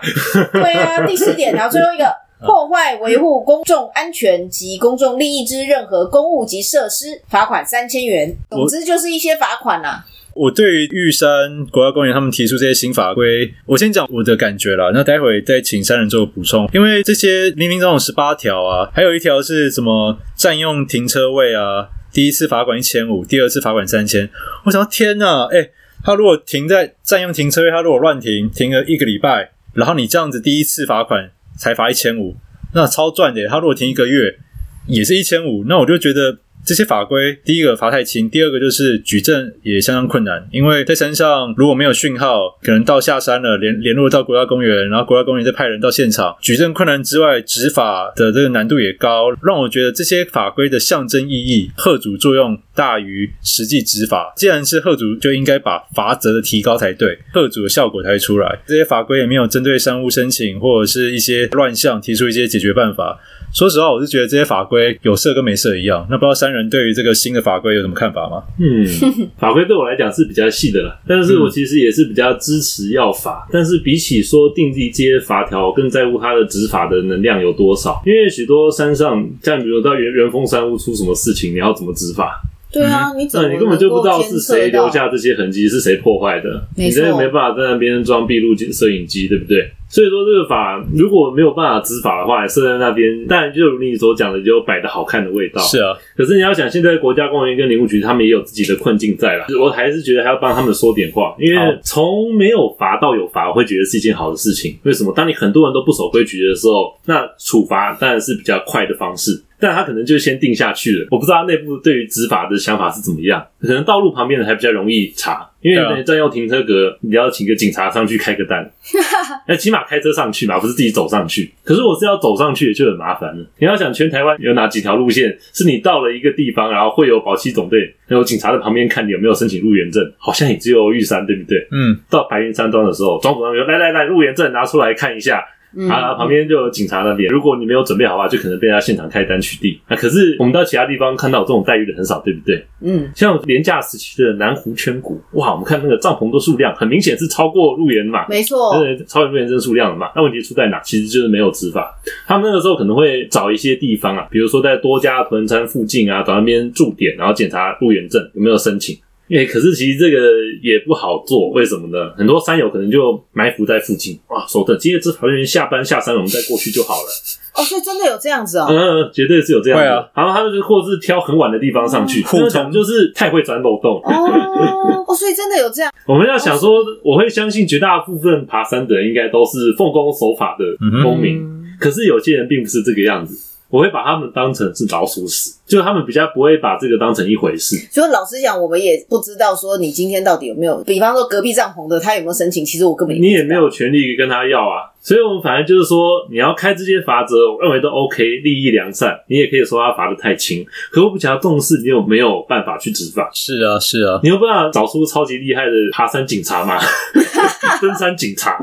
[0.52, 2.27] 对啊，第十点，然后最后一个。
[2.40, 8.36] 破坏维护公众安全及公众利益之任何公务及设施，罚款三千元。
[8.50, 10.06] 总之就是一些罚款啦、啊。
[10.36, 14.92] 我对于玉山国家公园他们提出这些新法规，我先讲我的感觉啦。
[14.94, 16.70] 那待会再请三人做个补充。
[16.72, 24.30] 因为这些明明总总十八条啊，还有一条是什么占用停车位啊，第一次罚款一千五，第二次罚款三千。
[24.66, 25.72] 我想天哪，哎、欸，
[26.04, 31.32] 他如果停在占用停车位，他如果乱停，停了一个礼拜，然后你这样子第一次罚款。
[31.58, 32.38] 才罚一千五，
[32.74, 33.48] 那超赚的。
[33.48, 34.38] 他如果停一个月，
[34.86, 36.40] 也是一千五，那我就觉得。
[36.66, 54.34] 这些法规，第一个罚太轻，第二个就是举证也相当困难，因为在山上如果没有讯号，可能到下山了，联联络到国家公园，然后国家公园再派人到现场，举证困难之外，执法的这个难度也高，让我觉得这些法规的象征意义、吓阻作用大于实际执法。
[54.36, 58.60] 既然是吓阻，就应该把罚则的提高才对，吓阻的效果才会出来。
[58.68, 63.18] 这些法规也没有针对山屋申请或者是一些乱象提出一些解决办法。
[63.54, 66.06] 说实话，我是觉得这些法规有色跟没色一样。
[66.10, 66.57] 那不知道山人。
[66.58, 68.44] 人对于这个新的法规有什么看法吗？
[68.60, 68.86] 嗯，
[69.40, 78.02] 法规对我来讲是比较细的啦，但是我其实也是比较支持要法，但是比起说订立这些法条，更在乎它的执法的能量有多少。
[78.06, 82.42] 因为许多山上，像比如到元元峰山屋出什么事情，你要怎么执法？
[82.70, 89.72] 对啊，你怎么、嗯、你根本就不知道是谁留下这些痕迹，是谁破坏的，你真的没办法在那边装闭路摄影机，对不对？
[89.90, 95.62] 所以说这个法如果没有办法执法的话，设在那边，当然就如你所讲的，就摆的好看的味道。
[95.62, 104.78] 是啊，可是你要想，现在国家公园跟林务局他们也有自己的困境在了，我还是觉得还要帮他们说点话，因为从没有罚到有罚，我会觉得是一件好的事情。
[104.84, 105.14] 为什么？
[105.16, 109.42] 当你很多人都不守规矩的时候，那处罚当然是比较快的方式。
[109.60, 113.46] 但他可能就先定下去了，我不知道他内部对于执法的想法是怎么样。
[113.60, 118.70] 可能道路旁边的还比较容易查，因为你占用停车格，你要请个警察上去开个单，
[119.48, 121.52] 那起码开车上去嘛，不是自己走上去。
[121.64, 123.46] 可是我是要走上去，就很麻烦了。
[123.58, 131.58] 你要想全台湾有哪几条路线是你到了一个地方，然后会有保七总队，还有警察在旁边看你有没有申请入园证，好像也只有玉山，对不对？
[131.72, 131.98] 嗯。
[132.10, 135.44] 到白云山庄的时候，庄主任说：“来来来，入园证拿出来看一下。”
[135.78, 139.78] 嗯、啊，旁边就有警察那边，如果你没有准备好的话，就可能被他现场开单取缔。
[139.86, 142.66] 啊，可是我们到其他地方看到这种待遇的很少，对不对？
[142.82, 148.74] 嗯，像廉价时期的南湖圈谷，哇，我们看那个帐篷的数量，很明显是超过入园嘛，没错，
[149.08, 150.10] 超越入园证数量了嘛。
[150.16, 150.80] 那问题出在哪？
[150.80, 151.94] 其实就是没有执法。
[152.26, 158.98] 他们那个时候可能会找一些地方啊，比如说在多家屯餐附近啊，找那边驻点，然后检查入园证有没有申请。
[159.30, 160.18] 哎，可是其实这个
[160.62, 162.12] 也不好做，为什么呢？
[162.18, 167.08] 很多山友可能就埋伏在附近，哇，说等这些执法人员下班下山，我们再过去就好了。
[167.56, 168.68] 哦，所以真的有这样子哦？
[168.70, 169.84] 嗯，绝对是有这样子。
[169.84, 174.00] 对啊，然后他们就或是挑很晚的地方上去，这种就是太会钻漏洞。
[174.04, 175.92] 哦，哦，所以真的有这样。
[176.06, 180.64] 我们要想说，我会相信绝大部分爬山的人应该都是奉公守法的
[181.04, 183.38] 公民，嗯、可是有些人并不是这个样子。
[183.70, 187.76] 我会把他们当成是老鼠屎，就他们比较不会把这个当成一回事。
[187.92, 194.94] 所以老实讲，我们也不知道说你今天到底有没有，比方说隔壁帐篷的他有没有申请，其实我根本你也没有权利跟他要啊。
[195.00, 199.18] 所以，我们反正就是说，你要开这些罚则，我认为都 OK，利益良善。
[199.30, 203.30] 你也可以说他罚的太轻，可我不想要重视，你有没有办法去执法？
[203.34, 206.78] 是啊，是啊，你有办法找出超级厉害的爬山警察吗？
[207.82, 208.58] 登山警察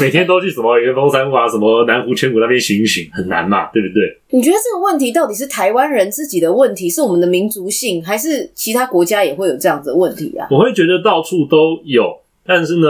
[0.00, 4.02] 每天都去什么元峰山屋啊，什么南湖千谷那边巡一巡，很难嘛，对不对？
[4.30, 10.46] 你觉得这个问题到底是台湾人自己的问题，是我们的民族性，还是其他国家也会有这样子的问题啊？
[10.50, 12.88] 我会觉得到处都有，但是呢。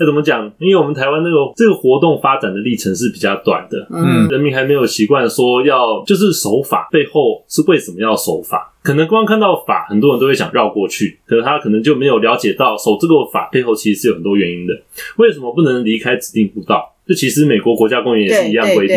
[0.00, 0.46] 那怎么讲？
[0.60, 8.72] 因为我们台湾那个这个活动发展的历程是比较短的，嗯，人民还没有习惯说要就是守法，背后是为什么要守法？
[8.80, 14.80] 可能光看到法，很多人都会想绕过去，可是他可能就没有了解到守这个法背后其实是有很多原因的。
[15.16, 16.94] 为什么不能离开指定步道？
[17.04, 18.96] 这其实美国国家公园也是一样规定。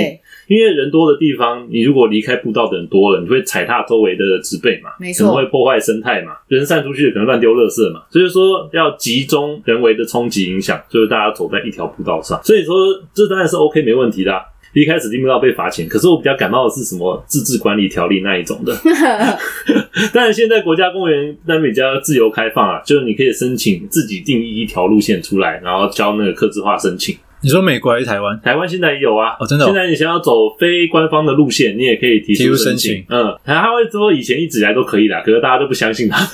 [0.52, 12.38] 因为人多的地方，你如果离开步道的人多了，你会踩踏周围的植被嘛，没错，可能会破坏生态嘛，人散出去可能乱丢垃圾嘛，所以说要集中人为的冲击影响，就是大家走在一条步道上。
[12.44, 12.76] 所以说
[13.14, 14.42] 这当然是 OK 没问题的啊，
[14.74, 15.88] 离开指定步道被罚钱。
[15.88, 18.76] 可是我比较感冒的是什么自治管理条例那一种的。
[20.14, 27.16] 但是现在国家公园那边比较自由开放啊，就是你可以申请自己定义一条路线出来，然后交那个客制化申请。
[27.44, 28.40] 你说美国还是台湾？
[28.42, 29.36] 台湾现在也有啊。
[29.40, 29.68] 哦，真的哦。
[29.68, 32.94] 现在你想要走非官方的路线，你也可以提出申请。
[32.94, 36.24] 申请嗯，他会说以前一直以来都可以啦，可是大家都不相信他。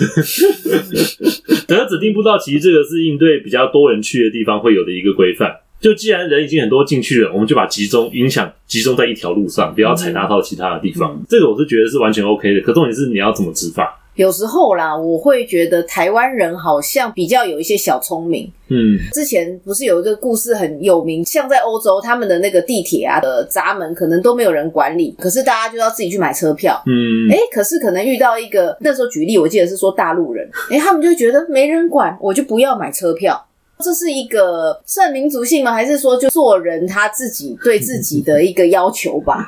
[1.67, 5.55] 可是指定步道其实这个是应对比较多人去的地方会有的一个规范。
[5.79, 11.13] 就既然人已经很多进去了，我们就把集中影响集中在一条路上，不要踩踏到其他的地方。
[11.13, 12.61] 嗯，这个我是觉得是完全 OK 的。
[12.61, 13.97] 可重点是你要怎么执法？
[14.17, 18.51] 有时候啦，我会觉得台湾人好像比较有一些小聪明。
[18.69, 26.81] 嗯，之前不是有一个故事很有名，像在欧洲，他们的那个地铁啊的闸门可能都没有人管理，可是大家就要自己去买车票。
[26.87, 33.41] 嗯，诶，可是可能遇到一个那时候举例，我记得是说大陆人，诶，他们就觉得没人管，我就不要买车票。
[33.79, 35.71] 这是一个算民族性吗？
[35.71, 39.45] 还是说就做人他自己对自己的一个要求吧？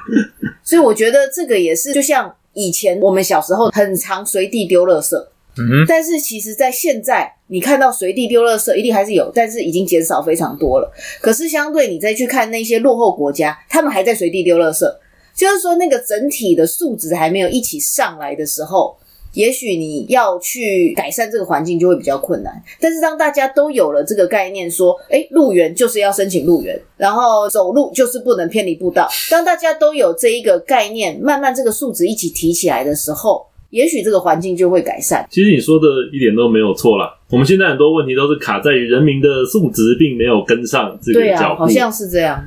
[0.64, 2.32] 所以我觉得这个也是就像。
[2.60, 5.16] 以前我们小时候很常随地丢垃圾，
[5.58, 10.92] 嗯，但是其实，在现在你看到随地丢垃圾，一定还是有，但是已经减少非常多了。
[11.22, 14.86] 可是相对你再去看那些落后国家，他们还在随地丢垃圾，
[15.34, 18.99] 就是说那个整体的素质还没有一起上来的时候。
[19.34, 29.08] 也许你要去改善这个环境就会比较困难，但是当大家都有了这个概念，说，诶，入园就是要申请入园，然后走路就是不能偏离步道。
[29.30, 35.26] 当大家都有这一个概念，慢慢这个数值一起提起来的时候，也许这个环境就会改善。
[35.30, 41.26] 其实你说的一点都没有错啦，我们现在很多问题都是卡在于人民的素质并没有跟上这个脚步。
[41.28, 42.44] 对啊，好像是这样。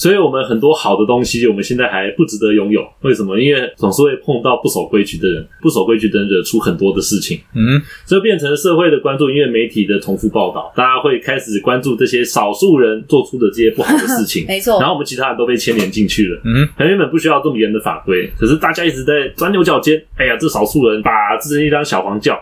[0.00, 2.80] 所以我们很多好的东西，我们现在还不值得拥有。
[3.02, 3.38] 为什么？
[3.38, 7.38] 因为总是会碰到不守规矩的人，不守规矩的人惹出很多的事情。
[7.54, 14.46] 嗯，这变成社会的关注，因为媒体的重复报道，大家会开始关注这些少数人做出的这些不好的事情。
[14.48, 14.80] 没错。
[14.80, 16.40] 然后我们其他人都被牵连进去了。
[16.46, 20.02] 嗯，他原本不需要这么严的法规，可是大家一直在钻牛角尖。
[20.16, 22.32] 哎呀，这少数人把自己当小黄叫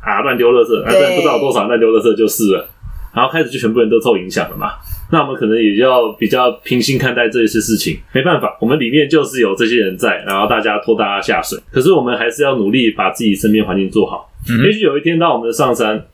[0.00, 2.68] 啊，乱丢垃圾，啊，不知道多少人乱丢垃圾就是了。
[3.12, 4.70] 然后开始就全部人都受影响了嘛。
[5.10, 11.58] 那我们可能也要比较平心看待这些事情，没办法，我们里面就是有这些人在，然后大家拖大家下水。
[11.70, 14.30] 可是我们还是要努力把自己身边环境做好。
[14.48, 16.04] 嗯、也许有一天，当我们的上山。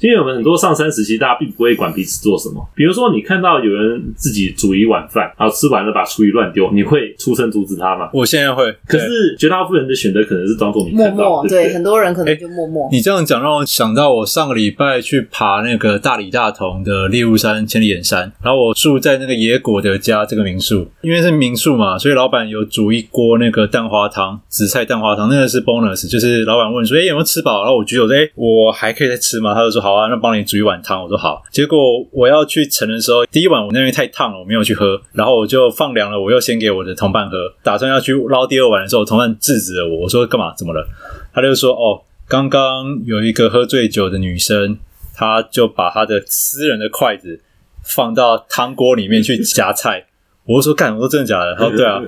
[0.00, 2.66] 因为我们很多上山时期，大家并不会管彼此做什么。
[2.74, 8.10] 比如说，你看到有人自己煮一碗饭，然后吃完了把厨余乱丢，你会出声阻止他吗？
[8.12, 8.74] 我现在会。
[8.86, 11.16] 可是绝大部分人的选择可能是装作没看到。
[11.16, 12.88] 默默对，对，对，很多人可能就默默。
[12.88, 27.62] 欸、你这样讲让我想到，我上个礼拜去爬那个大理大同的猎物山千里眼山，然后我住在那个野果的家这个民宿，因为是民宿嘛，所以老板有煮一锅那个蛋花汤，紫菜蛋花汤，那个是 bonus，就是老板问说，哎、欸，有没有吃饱？
[27.62, 29.54] 然后我举手说，哎、欸，我还可以再吃吗？
[29.54, 30.62] 他就说，好啊，那帮你煮一。
[30.66, 31.44] 碗汤，我说好。
[31.52, 31.78] 结果
[32.10, 37.36] 我要去盛的时候，第一碗我那边太烫了，我没有去喝，然后我就放凉了，我又先给我的同伴喝。
[37.62, 40.52] 打算要去捞第二碗的时候，同伴制止了我，我说干嘛？
[40.56, 40.84] 怎么了？
[41.32, 44.76] 他就说哦，刚刚有一个喝醉酒的女生，
[45.14, 47.40] 她就把她的私人的筷子
[47.84, 50.06] 放到汤锅里面去夹菜。
[50.46, 51.54] 我就说干，我说真的假的？
[51.58, 52.00] 他说对啊，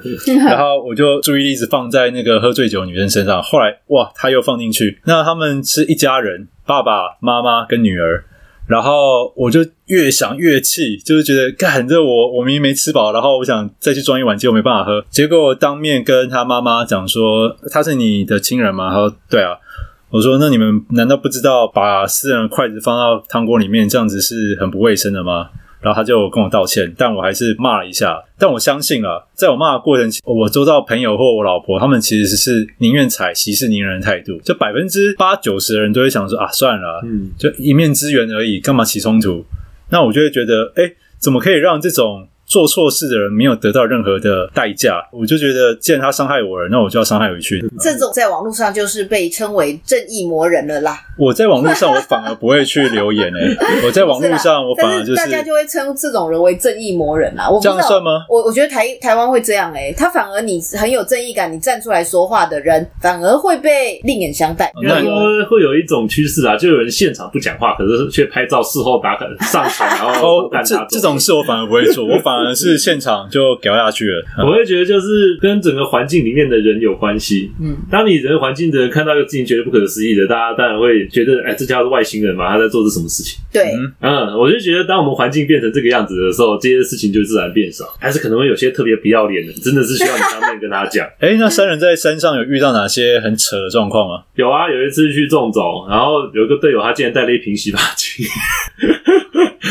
[0.48, 3.42] 然后我就注意力一直放在那个喝醉酒的女生身上。
[3.42, 5.00] 后来哇，他又放进去。
[5.04, 8.24] 那他们是一家人，爸爸妈妈跟女儿。
[8.68, 15.02] 然后我就越想越气，就是觉得干这我我明明没吃饱，然后我想再去装一碗，结果没办法喝。
[15.08, 19.56] 结果我当面跟他妈妈讲说：“他是你的亲人吗？”他说：“对啊。”
[20.10, 25.48] 我说：“那你们难道不知道把私人的筷子放到汤锅里面，这样子是很不卫生的吗？”
[25.80, 28.22] 然后他就跟我道歉，但我还是骂了一下。
[28.38, 34.38] 但我相信了，在我骂的过程，我周遭朋友或我老婆，他们其实是宁愿采息事宁人的态度。
[34.40, 39.44] 就百分之八九十的人都会想说啊，算了，嗯，就一面之缘而已，干嘛起冲突？
[39.90, 47.62] 那我就会觉得，哎，怎么可以让这种做错事的人没有得到任何的代价，我就觉得，既然他伤害我了，那我就要伤害回去。
[47.78, 50.98] 这种在网络上就是被称为正义魔人了啦。
[51.18, 53.56] 我在网络上，我反而不会去留言诶、欸。
[53.86, 57.50] 我在网络上，我反而就是，是大家就会称这种人为正义魔人啦。
[57.50, 58.24] 我这样算吗？
[58.30, 59.92] 我我觉得台台湾会这样诶、欸。
[59.92, 64.72] 他反而你很有正义感，你站出来说话的人，反而会被另眼相待。
[64.82, 64.94] 那
[65.46, 73.28] 会有一种趋势啊，就有人现场不讲话，可是却拍照，事后打卡上传，然后哦，这这种事我反而不会做，我反而是现场。
[73.30, 74.24] 就掉下去了。
[74.44, 77.50] 我会觉得就是跟整个环境里面的人有关系。
[77.60, 82.48] 嗯，当你人环境的人看到一个事情觉得不可思议的，大家当然会觉得，哎，这家是外星人嘛？
[82.50, 83.38] 他在做这什么事情？
[83.52, 87.84] 对，嗯，我就觉得，当我们环境变成这个样子的时候，这些事情就自然变少。
[88.00, 91.06] 还是可能会有些特别不要脸的，真的是需要你当面跟他讲。
[91.20, 94.22] 哎、欸，那三人在山上有遇到哪些很扯的状况吗？
[94.34, 98.26] 有啊，有一次去纵走，然后有一个队友他竟然带了一瓶洗发精。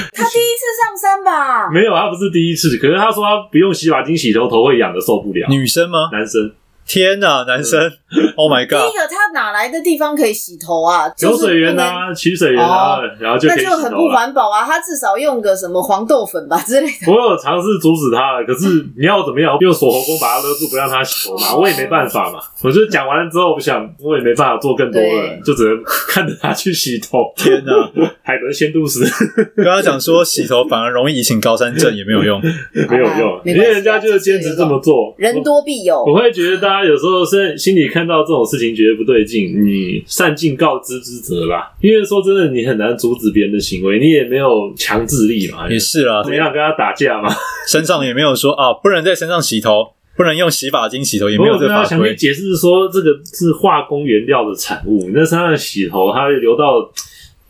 [0.13, 1.69] 他第一次上山吧？
[1.71, 2.77] 没有，他不是第一次。
[2.77, 5.47] 可是他说他不用洗发精洗头，头会痒的受不了。
[5.49, 6.09] 女生吗？
[6.11, 6.53] 男生。
[6.87, 7.91] 天呐，男生！
[8.37, 8.79] Oh my god！
[8.79, 11.11] 第一个，他哪来的地方可以洗头啊？
[11.19, 13.71] 有水源啊，取水源啊，然后就可以洗头。
[13.71, 14.63] 那就很不环保啊！
[14.65, 17.11] 他至少用个什么黄豆粉吧之类的。
[17.11, 19.57] 我有尝试阻止他了，可是你要怎么样？
[19.59, 21.55] 用锁喉功把他勒住，不让他洗头嘛？
[21.59, 22.39] 我也没办法嘛。
[22.63, 27.33] 我就讲完了之后，我想我也没办法做更多了，就只能看着他去洗头。
[27.35, 27.71] 天呐，
[28.23, 29.03] 海伦仙度丝
[29.57, 32.39] 跟他讲说洗头反而容易移情高山症，也没有用，
[32.89, 35.13] 没有用，因为人家就是坚持这么做。
[35.17, 37.57] 人多必有，我会觉得大家有时候是。
[37.57, 41.75] 心里看到这种事情觉得不对劲，你善尽告知之责吧。
[41.81, 45.69] 因为说真的，你很难阻止别人的行为，你也没有强制力嘛。
[45.69, 47.29] 也是啊，怎么样跟他打架嘛？
[47.67, 52.09] 身上也没有说啊，不能在身上洗头，不能用洗发精洗头，也没有这个法规。
[52.09, 56.89] 想解释说，这个是化工原料的产物，你在身上洗头，它会流到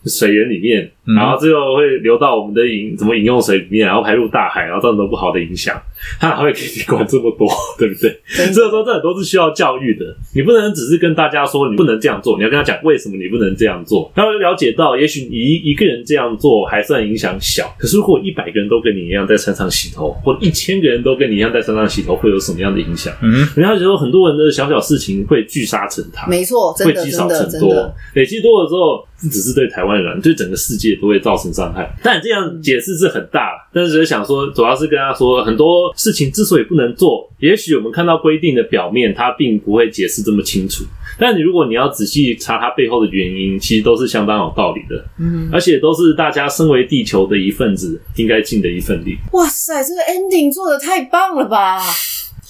[0.06, 5.80] 水源里面，然后最后会流到我们的饮什么饮用水里面，然后排入大海，然后造成不好的影响。
[6.20, 7.48] 他还会给你管这么多，
[7.80, 8.20] 对不对？
[8.28, 10.06] 所以说，这很多是需要教育的。
[10.36, 14.12] 你不能只是跟大家说你不能这样做，你要跟他讲为什么你不能这样做。
[14.15, 23.12] 他会了解到，也许你一个人这样做还算影响小，可是如果一百个人都跟你一样在山上洗头，或者一千个人都跟你一样在山上洗头，会有什么样的影响？
[23.24, 31.89] 嗯，人家觉得很多人的小小事情会聚沙成塔，没错，会积少成多，累积多了之后，不只是对台湾人，对整个世界都会造成伤害。
[32.04, 35.93] 但这样解释是很大，但是只是想说，主要是跟他说很多。
[35.95, 40.83] 事情之所以不能做，也许我们看到规定的表面，它并不会解释这么清楚。
[41.19, 45.04] 但你如果你要仔细查它背后的原因，其实都是相当有道理的。
[45.19, 49.17] 嗯，而且都是大家身为地球的一份子应该尽的一份力。
[49.33, 51.81] 哇塞，这个 ending 做的太棒了吧！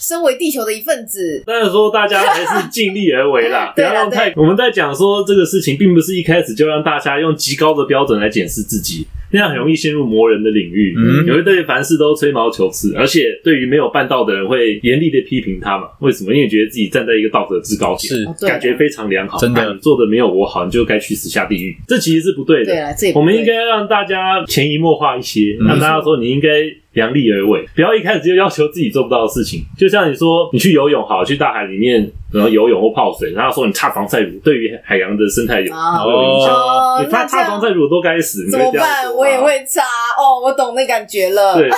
[0.08, 4.32] 身为地球的一份子，但是说大家还是尽力而为啦， 不要让太。
[4.38, 9.06] 我们在讲说这个事情，并不是一开始就让大家用极高的标准来检视自己。
[9.32, 15.88] 那样很容易陷入魔人的领域，嗯，你会对凡事都吹毛求疵，而且对于没有办到的人会严厉的批评他嘛？
[16.00, 16.34] 为什么？
[16.34, 21.76] 因为觉得自己站在一个道德制高点，是感觉非常良好，真的，你做的没有我好，你就该去死下地狱。
[21.88, 22.66] 这其实是不对的。
[22.66, 26.50] 对啊，这我们应该让大家潜移默化一些，让大家说你应该
[26.94, 29.62] 量力而为，不要一开始就要求自己做不到的事情。
[29.78, 32.10] 就像你说，你去游泳好，去大海里面。
[32.32, 36.54] 然后游泳或泡水，然后说你擦防晒乳，对于海洋的生态有好有影响。
[36.54, 39.14] 哦、你擦擦防晒乳都该死，怎么办？
[39.16, 39.82] 我也会擦
[40.18, 41.56] 哦，我懂那感觉了。
[41.56, 41.70] 对，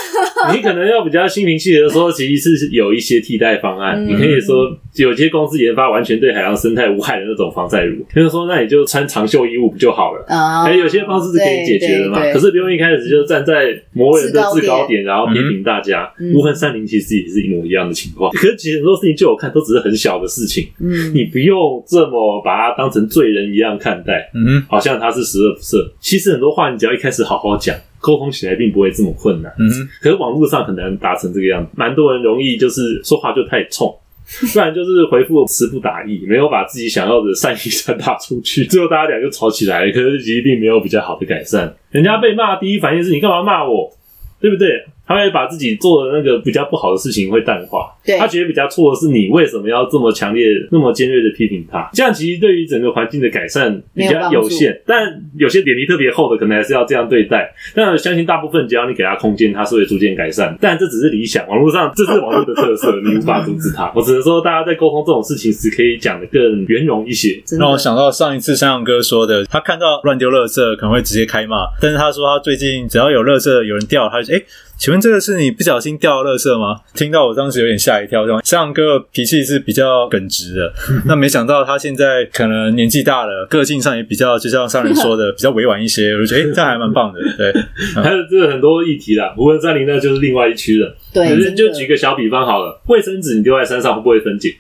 [0.54, 4.04] 你可能要比较心平气和的说，其实是有一些替代方案。
[4.04, 10.26] 嗯、你可以说，有些公司研发完全对海洋生态无害的那种防晒乳，就是说，那你就穿长袖衣物不就好了？
[10.28, 12.20] 啊、哦，有些方式是可以解决的嘛。
[12.34, 16.12] 可是不用一开始就站在魔人的制高点，然后批评大家。
[16.34, 18.32] 无痕山林其实也是一模一样的情况。
[18.32, 20.39] 可是其实很多事情，就我看，都只是很小的事。
[20.40, 25.92] 事情，嗯，你不用这么把他当成罪人一样看待，嗯，好像他是十恶不赦。
[26.00, 29.70] 其实很多话，你只要一开始好好讲，沟通起来并不会这么困难，嗯。
[30.02, 33.94] 可是网络上很难达成这个样子，蛮多人容易就是说话就太冲，
[34.54, 39.92] 不然就是回复词不达意，没有把自己想要的善意传达出去，最后大家俩就吵起来了。
[39.92, 43.92] 可是其实并没有比较好的改善，人家被骂第一反应是你干嘛骂我，
[44.40, 44.86] 对不对？
[45.10, 51.90] 他会把自己做的那个比较不好的事情会淡化，对，他觉得比较错的是你为什么要这么强烈、那么尖锐的批评他？
[51.92, 57.52] 这样其实对于整个环境的改善比较有限，有但有些脸皮特别厚的可能还是要这样对待。
[57.74, 60.56] 但相信大部分只要你给他空间，他是会逐渐改善。
[60.62, 63.92] 但这只是理想，网络上这是网络的特色，你无法阻止他。
[63.96, 67.42] 我只能说，大家在沟通这种事情时，可以讲的更圆融一些。
[67.60, 74.38] 让我想到上一次山羊哥说的，他看到乱丢垃圾可能会直接开骂，但是他说他最近只要有垃圾有人掉，他就哎。
[74.38, 74.46] 欸
[74.80, 76.80] 请问这个是你不小心掉的垃圾吗？
[76.96, 80.74] 听到我当时有点吓一跳，这样山羊哥脾气是比较耿直的，
[81.06, 86.14] 那没想到他现在可能年纪大了，个性上也比较，就像上人说的， 比较委婉一些。
[86.14, 87.20] 我觉得诶、欸、这还蛮棒的。
[87.38, 87.52] 对，
[88.02, 90.96] 还有这个很多议题啦，无痕山林那就是另外一区了。
[91.14, 94.56] 对，就举个小比方好了，卫生纸你丢在山上会不会分解？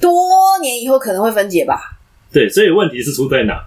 [0.00, 0.10] 多
[0.60, 1.76] 年以后可能会分解吧。
[2.32, 3.62] 对，所以问题是出在哪？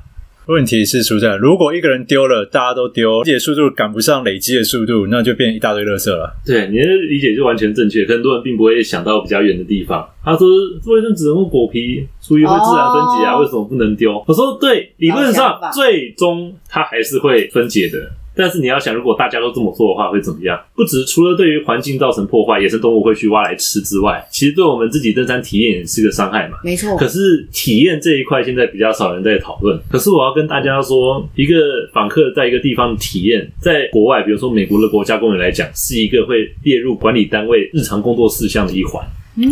[0.47, 6.35] 问题是出在，如果一个人丢了，大家都丢，理解速度赶不上累积的速度，那就变一大堆垃圾了。
[6.45, 8.05] 对，你的理解就完全正确。
[8.05, 10.07] 很多人并不会想到比较远的地方。
[10.23, 10.47] 他说，
[10.85, 14.23] 卫生纸或果皮属于会自然分解啊，哦、为什么不能丢？
[14.27, 18.11] 我说，对，理论上最终它还是会分解的。
[18.35, 20.59] 但是你要想，如果大家都这么做的话，会怎么样？
[20.75, 26.57] 不止除了对于环境造成破坏，野生动物会去挖来吃之外，其实对我们自己登山体验也是个伤害嘛。
[26.63, 26.97] 没错。
[26.97, 29.79] 可是体验这一块现在比较少人在讨论。
[29.89, 31.55] 可是我要跟大家说，一个
[31.93, 39.01] 访客在一个地方的体验，在国外，比如说美国的国家公园来讲，是一个会列入管理单位日常工作事项的一环。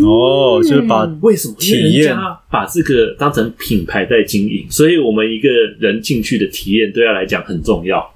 [0.01, 1.55] 哦，就是把为什么？
[1.59, 2.15] 体验
[2.49, 8.12] 把这个当成品牌在经营，所以我们一个人进去的体验对他来讲很重要。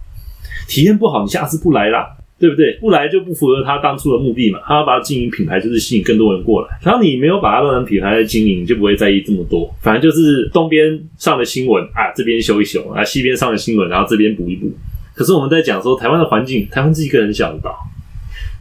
[0.67, 2.07] 体验不好，你下次不来啦，
[2.39, 2.77] 对不对？
[2.79, 4.59] 不来就不符合他当初的目的嘛。
[4.65, 6.67] 他要把经营品牌，就是吸引更多人过来。
[6.83, 9.73] 然后你没有把它当成品牌来经营，你就不会在意这么多。
[9.81, 14.71] 反正就是东边上的新闻啊，这边修一修啊；西边上的新闻，然后这边补一补。
[15.15, 17.75] 可是我们在讲说，台湾的环境，台湾是一个很小的岛，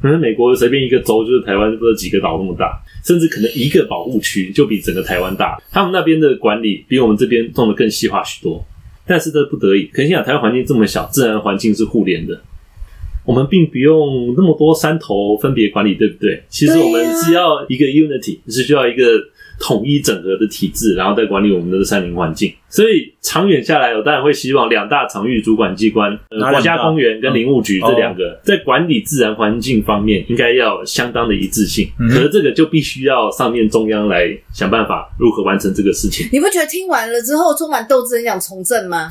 [0.01, 5.61] 可能美国随便一个州就是台湾这几个岛那么大，甚至可能一个保护区就比整个台湾大。
[5.71, 8.65] 他们那边的管理比我们这边弄得更细化许多。
[9.07, 12.41] 但是这不得已，可是想台湾环境这么小，自然环境是互联的，
[13.25, 16.43] 我们并不用那么多山头分别管理，对不对？
[16.49, 19.05] 其实我们是要一个 unity，是需要一个。
[19.59, 22.53] 统一整合的体制，然后再管理我们的山林环境。
[22.69, 31.89] 所以长远下来，我当然会希望两大场域主管机关，呃，国家公园跟林务局这两个，嗯、在管理自然环境方面，应该要相当的一致性。
[31.99, 36.29] 嗯、可是这个就必须要上面中央来想办法如何完成这个事情。
[36.33, 39.09] 你不觉得听完了之后充满斗志，很想从政吗？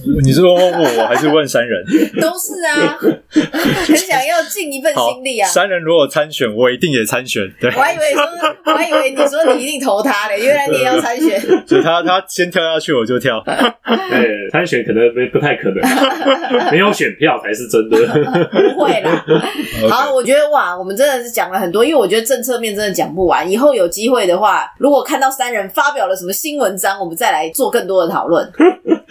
[0.22, 1.84] 你是问我，我还是问三人？
[2.20, 2.96] 都是啊，
[3.86, 5.48] 很想要尽一份心力啊。
[5.48, 7.42] 三人如果参选，我一定也参选。
[7.60, 8.22] 对，我还以为说，
[8.64, 11.40] 我还以为你说你一定投他嘞，原来你也要参选。
[11.66, 13.42] 就他他先跳下去，我就跳。
[13.44, 17.98] 对，参选可能不不太可能，没有选票才是真的。
[18.74, 19.24] 不会啦。
[19.90, 23.50] 好，我觉得哇，我们真的是讲了很多，因为我觉得政策面真的讲不完。
[23.50, 28.50] 以后有机会的话，如果看到三人发表了什么新文章，我们再来做更多的讨论。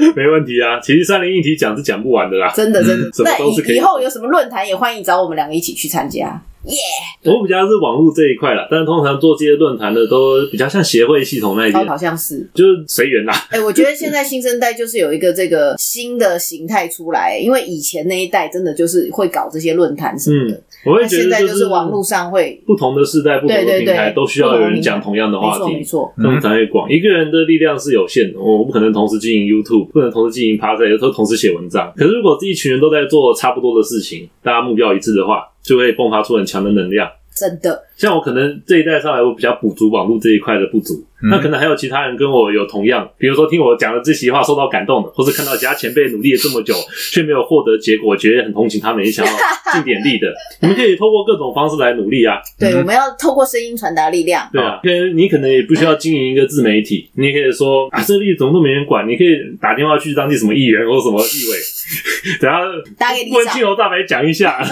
[0.16, 3.10] 没问题啊，其实三零一题讲是讲不完的啦，真的真的。
[3.24, 6.41] 那以以后有什么论坛也欢迎找我们两个一起去参加。
[6.66, 7.32] 耶！
[7.32, 13.34] 我比较是网络这一块啦，但是通常做这些论坛的都比较像协会系统那一边，好像是就是随缘啦。
[13.49, 20.55] 哎、欸，我觉得现在新生代就是有一个这个新的形态出来，因为以前那一代真的就是会搞这些论坛什么的。
[20.55, 26.91] 嗯我会觉得，现在就是网络上会不同的世代、不同的平台都需要有人讲同样的话题，没错，他们才会广。
[26.91, 31.93] 一个人的力量是有限的，我不可能同时经营 YouTube，不能同时经营 Podcast，有时候同时写文章。
[31.95, 37.09] 可是如果这一群人都在做差不多的事情，大家目标一致的话，就会迸发出很强的能量。
[37.34, 41.06] 真的，像我可能这一代上来，我比较补足网络这一块的不足。
[41.24, 46.74] 嗯、那可能还有其他人跟我有同样，比如说听我讲了这席话受到感动的，或是看到其他前辈努力了这么久
[47.12, 49.32] 却没有获得结果，觉得很同情他们，也想要
[49.72, 52.42] 尽点力的，你们可以透过各种方式来努力啊。
[52.58, 54.50] 对，我们要透过声音传达力量。
[54.52, 61.58] 对啊，可能你可能也不需要经营一个自媒体，你也可以说啊，这例子怎么都没人管，你可以打电话去当地什么议员或什么议委，
[62.42, 62.58] 等下
[62.98, 64.58] 打给问青龙大白讲一下。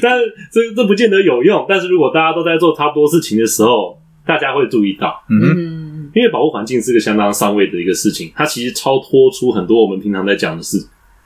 [0.00, 3.96] 但是这这不见得有用，但是如果大家都在做差不多事情的时候。
[4.26, 10.78] 大家会注意到，嗯，因为保护环境是个相当上位的一个事情，它其实超脱出很多我们平常在讲的事。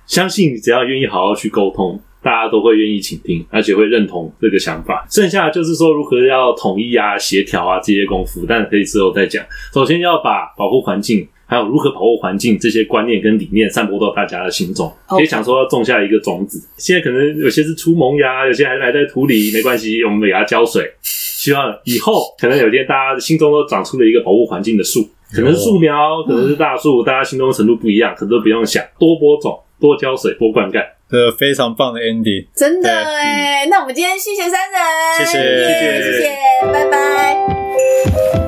[0.05, 5.07] 相信只要愿意好好去沟通，大家都会愿意倾听，而且会认同这个想法。
[5.09, 9.45] 剩下的就是说如何要统一啊、协调啊这些功夫，但可以之后再讲。
[9.73, 14.93] 首先要把保护环境，还有如何保护环境这些观念跟理念散播到大家的心中。
[15.09, 16.63] 可以想说要种下一个种子。
[16.77, 20.93] 现在可能有些是出萌芽，有些还还在土里，没关系，我们给它浇水。
[21.03, 30.85] 希望以后可能有一天，大家心中都长出了一个保护环境的树，可能是树苗，可能是大树，大家心中的程度不一样，可能都不用想，多播种，多浇水，多灌溉。
[31.09, 33.67] 这非常棒的 Andy，真的哎。
[33.71, 34.81] 那我们今天谢谢三人，
[35.17, 36.29] 谢谢谢谢谢谢，
[36.71, 37.68] 拜拜。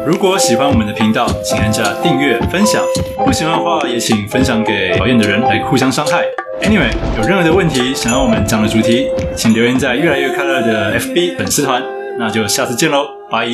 [0.07, 2.83] 如果喜欢我们的频道，请按下订阅、分享；
[3.25, 6.25] 不喜欢的话，也请分享给讨厌的人来互相伤害。
[6.63, 11.83] Anyway，有任何的问题想要我们讲的主题，请留言在越来越快乐的 FB 粉丝团。
[12.19, 13.47] 那就下次见喽，拜。